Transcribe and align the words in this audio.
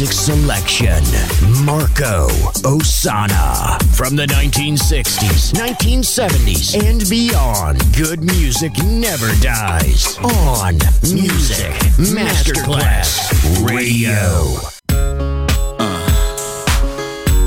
Music 0.00 0.16
selection 0.16 1.04
Marco 1.62 2.28
Ossanna. 2.64 3.76
From 3.94 4.16
the 4.16 4.24
1960s, 4.28 5.52
1970s, 5.52 6.74
and 6.82 7.06
beyond, 7.10 7.82
good 7.94 8.24
music 8.24 8.72
never 8.82 9.28
dies. 9.42 10.16
On 10.20 10.72
Music 11.02 11.74
Masterclass 12.00 13.28
Radio. 13.62 14.16
Uh, 14.88 16.00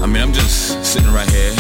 I 0.03 0.05
mean, 0.05 0.22
I'm 0.22 0.31
just 0.31 0.85
sitting 0.85 1.11
right 1.11 1.27
here, 1.31 1.55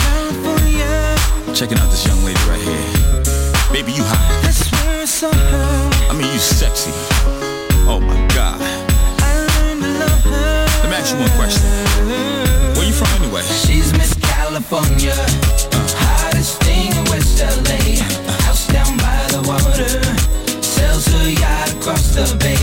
checking 1.55 1.79
out 1.79 1.89
this 1.89 2.05
young 2.05 2.23
lady 2.23 2.39
right 2.47 2.61
here. 2.61 3.73
Baby, 3.73 3.93
you 3.93 4.03
hot. 4.05 4.29
I 5.23 6.13
mean, 6.13 6.31
you 6.31 6.37
sexy. 6.37 6.91
Oh 7.89 7.99
my 7.99 8.27
God. 8.35 8.72
Me 10.93 10.99
ask 10.99 11.15
you 11.15 11.21
one 11.21 11.31
question. 11.31 11.63
Where 12.75 12.85
you 12.85 12.93
from 12.93 13.09
anyway? 13.19 13.41
She's 13.41 13.91
Miss 13.93 14.13
California, 14.13 15.15
hottest 15.97 16.61
thing 16.61 16.91
in 16.91 17.03
West 17.05 17.41
LA. 17.41 17.97
House 18.45 18.67
down 18.67 18.95
by 18.97 19.17
the 19.33 19.41
water, 19.41 19.89
sells 20.61 21.07
her 21.07 21.29
yacht 21.29 21.73
across 21.73 22.13
the 22.13 22.37
bay. 22.37 22.62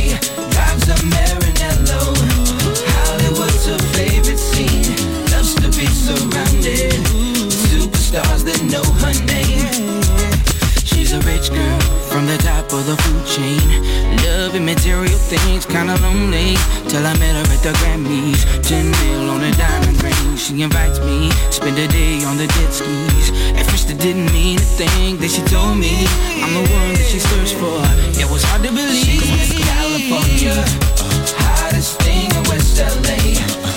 From 12.71 12.87
the 12.87 12.87
top 12.87 12.87
of 12.87 12.87
the 12.87 12.97
food 13.03 13.27
chain. 13.27 14.17
Loving 14.27 14.65
material 14.65 15.19
things, 15.19 15.67
kinda 15.67 15.97
lonely. 16.03 16.57
Till 16.89 17.07
I 17.07 17.15
met 17.19 17.35
her 17.35 17.53
at 17.55 17.63
the 17.63 17.73
Grammys. 17.81 18.45
10 18.63 18.91
mil 18.91 19.31
on 19.31 19.43
a 19.43 19.51
diamond 19.53 20.03
ring. 20.03 20.37
She 20.37 20.63
invites 20.63 20.99
me, 21.01 21.31
spend 21.51 21.79
a 21.79 21.89
day 21.89 22.25
on 22.25 22.37
the 22.37 22.47
jet 22.47 22.73
skis. 22.73 23.31
At 23.59 23.67
first 23.67 23.91
it 23.91 23.99
didn't 23.99 24.33
mean 24.33 24.59
a 24.59 24.69
thing. 24.79 25.19
Then 25.19 25.29
she 25.29 25.43
told 25.43 25.79
me 25.79 26.07
I'm 26.43 26.53
the 26.55 26.67
one 26.81 26.93
that 26.95 27.07
she 27.11 27.19
searched 27.19 27.55
for. 27.55 27.81
It 28.23 28.29
was 28.31 28.43
hard 28.45 28.63
to 28.63 28.71
believe. 28.73 29.05
She's 29.05 29.31
Miss 29.31 29.53
California, 29.75 30.57
uh, 31.05 31.21
hottest 31.43 32.01
thing 32.03 32.31
in 32.37 32.43
West 32.51 32.79
LA. 32.79 33.19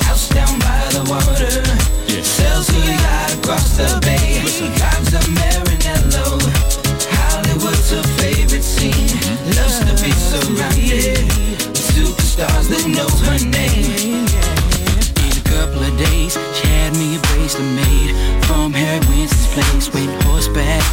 House 0.08 0.30
down 0.30 0.59
by 0.59 0.81
the 0.95 1.03
water. 1.09 1.53
Sells 2.23 2.69
her 2.69 2.86
yacht 3.03 3.33
across 3.38 3.77
the 3.77 3.88
bay. 4.05 4.41
Drives 4.77 5.14
a 5.14 5.21
Maranello. 5.38 5.83
Superstars 12.44 12.67
that 12.69 12.86
know 12.88 13.08
her 13.27 13.39
name. 13.49 14.27
In 15.23 15.33
a 15.38 15.44
couple 15.47 15.83
of 15.83 15.97
days, 15.97 16.33
she 16.55 16.67
had 16.67 16.94
me 16.94 17.16
a 17.16 17.19
bracelet 17.19 17.63
made 17.75 18.11
from 18.45 18.73
Harry 18.73 18.99
Winston's 19.08 19.89
place. 19.89 19.94
Went 19.94 20.23
horseback 20.23 20.83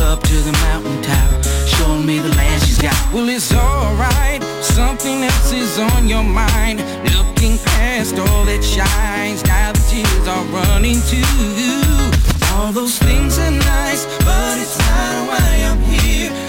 up 0.00 0.22
to 0.22 0.34
the 0.34 0.52
mountain 0.64 1.02
top, 1.02 1.44
showing 1.66 2.06
me 2.06 2.18
the 2.18 2.34
land 2.34 2.62
she's 2.62 2.80
got. 2.80 2.96
Well, 3.12 3.28
it's 3.28 3.52
alright. 3.52 4.42
Something 4.62 5.24
else 5.24 5.52
is 5.52 5.78
on 5.78 6.08
your 6.08 6.24
mind. 6.24 6.80
Looking 7.14 7.58
past 7.58 8.18
all 8.18 8.44
that 8.44 8.62
shines, 8.62 9.44
now 9.44 9.72
the 9.72 9.82
tears 9.90 10.28
are 10.28 10.44
running 10.46 11.00
too. 11.06 11.22
All 12.54 12.72
those 12.72 12.98
things 12.98 13.38
are 13.38 13.50
nice, 13.50 14.04
but 14.26 14.58
it's 14.58 14.78
not 14.78 15.28
why 15.28 15.48
I'm 15.62 15.80
here. 15.82 16.47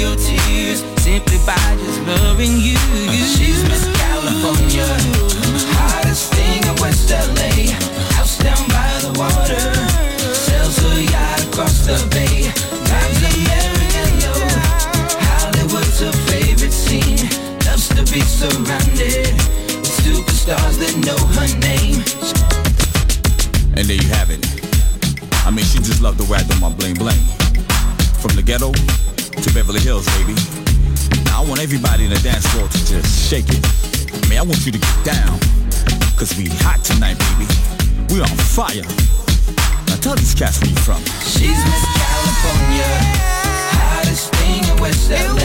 I 0.00 0.04
will 0.04 0.12
wipe 0.12 0.16
away 0.16 0.16
your 0.16 0.16
tears 0.16 0.80
simply 1.02 1.38
by 1.44 1.76
just 1.78 2.00
loving 2.06 2.56
you. 2.56 2.76
She's 3.36 3.62
Miss 3.64 3.84
California, 4.00 4.86
hottest 5.76 6.32
thing 6.32 6.62
in 6.64 6.74
West 6.80 7.10
LA. 7.10 7.72
House 8.16 8.38
down 8.38 8.64
by 8.68 8.88
the 9.04 9.12
water, 9.18 9.60
sells 10.32 10.78
her 10.78 11.00
yacht 11.00 11.44
across 11.48 11.86
the 11.86 11.96
bay. 12.10 12.50
Drives 12.88 13.22
a 13.22 13.32
Maranello. 13.44 14.34
Hollywood's 15.20 16.00
her 16.00 16.12
favorite 16.28 16.72
scene. 16.72 17.28
Loves 17.66 17.88
to 17.88 18.02
be 18.12 18.20
surrounded 18.20 19.34
with 19.80 19.96
superstars 20.00 20.78
that 20.80 20.96
know 21.04 21.20
her 21.36 21.48
name. 21.60 22.00
And 23.76 23.86
there 23.86 23.96
you 23.96 24.08
have 24.08 24.30
it. 24.30 24.44
I 25.46 25.50
mean, 25.50 25.64
she 25.64 25.78
just 25.78 26.00
loved 26.00 26.18
the 26.18 26.24
way 26.30 26.38
I 26.38 26.42
do 26.44 26.58
my 26.60 26.70
bling 26.70 26.94
bling. 26.94 27.20
From 28.20 28.36
the 28.36 28.42
ghetto 28.42 28.72
to 29.42 29.54
Beverly 29.54 29.80
Hills, 29.80 30.04
baby. 30.20 30.34
Now 31.24 31.40
I 31.40 31.44
want 31.48 31.62
everybody 31.62 32.04
in 32.04 32.10
the 32.10 32.20
dance 32.20 32.44
floor 32.52 32.68
to 32.68 32.78
just 32.84 33.08
shake 33.08 33.48
it. 33.48 33.62
I 34.12 34.28
mean, 34.28 34.38
I 34.38 34.42
want 34.42 34.60
you 34.66 34.72
to 34.72 34.78
get 34.78 34.98
down. 35.04 35.40
Cause 36.20 36.36
we 36.36 36.52
hot 36.60 36.84
tonight, 36.84 37.16
baby. 37.16 37.48
We 38.12 38.20
on 38.20 38.28
fire. 38.52 38.84
Now 39.88 39.96
tell 40.04 40.16
these 40.16 40.34
cats 40.34 40.60
where 40.60 40.68
you 40.68 40.76
from. 40.84 41.00
She's 41.24 41.56
Miss 41.56 41.84
California, 41.96 42.90
hottest 43.80 44.28
thing 44.36 44.60
in 44.60 44.76
West 44.76 45.08
LA. 45.08 45.40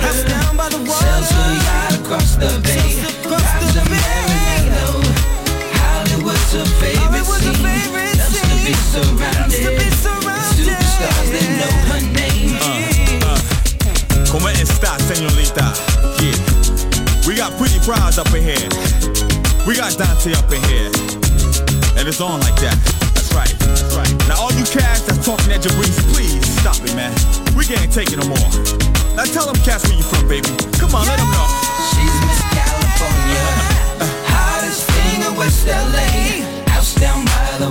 House 0.00 0.24
down 0.24 0.56
by 0.56 0.68
the 0.68 0.80
water, 0.80 0.96
sells 0.96 1.28
her 1.28 1.52
yacht 1.52 1.92
across 2.00 2.36
the 2.36 2.56
bay. 2.64 3.04
Drives 3.20 3.76
a 3.76 3.84
Maranello. 3.84 5.04
Hollywood's 5.76 6.52
her 6.56 6.64
favorite 6.80 7.26
scene. 7.28 7.60
Loves 8.16 8.40
to 8.40 8.56
be 8.64 8.72
surrounded 8.72 9.41
esta, 15.12 15.28
señorita? 15.28 15.72
Yeah. 16.20 17.26
We 17.26 17.36
got 17.36 17.56
pretty 17.58 17.78
prize 17.80 18.18
up 18.18 18.32
in 18.34 18.42
here. 18.42 18.68
We 19.66 19.76
got 19.76 19.96
Dante 19.96 20.32
up 20.32 20.50
in 20.50 20.62
here. 20.64 20.90
And 21.96 22.08
it's 22.08 22.20
on 22.20 22.40
like 22.40 22.56
that. 22.60 22.76
That's 23.14 23.32
right. 23.34 23.54
That's 23.60 23.94
right. 23.94 24.10
Now 24.28 24.40
all 24.40 24.52
you 24.52 24.64
cats 24.64 25.02
that's 25.02 25.24
talking 25.24 25.52
at 25.52 25.64
your 25.64 25.72
Jabrice, 25.74 26.00
please 26.12 26.40
stop 26.60 26.76
it, 26.82 26.94
man. 26.96 27.12
We 27.56 27.64
can't 27.64 27.92
take 27.92 28.12
it 28.12 28.18
no 28.18 28.26
more. 28.26 28.50
Now 29.14 29.24
tell 29.24 29.46
them 29.46 29.56
cats 29.62 29.84
where 29.84 29.96
you 29.96 30.02
from, 30.02 30.26
baby. 30.28 30.48
Come 30.80 30.94
on, 30.94 31.06
let 31.06 31.18
them 31.18 31.30
know. 31.30 31.48
She's 31.92 32.16
Miss 32.26 32.42
California, 32.56 33.44
hottest 34.32 34.88
thing 34.90 35.20
in 35.22 35.36
West 35.36 35.66
LA. 35.68 36.72
House 36.72 36.94
down 36.94 37.24
by 37.26 37.58
the 37.60 37.70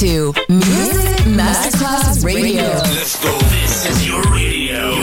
To 0.00 0.34
Music 0.50 1.24
Masterclass 1.24 2.22
Radio. 2.22 2.64
Let's 2.64 3.22
go. 3.22 3.32
This 3.48 3.86
is 3.86 4.06
your 4.06 4.20
radio. 4.24 4.94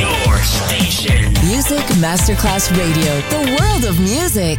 Your 0.00 0.38
station. 0.42 1.32
Music 1.46 1.86
Masterclass 1.96 2.70
Radio, 2.76 3.20
the 3.30 3.56
world 3.58 3.84
of 3.86 3.98
music. 4.00 4.58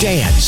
Tribute 0.00 0.39